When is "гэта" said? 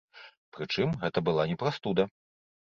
1.05-1.25